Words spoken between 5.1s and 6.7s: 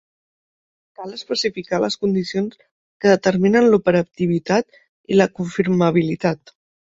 i la confirmabilitat.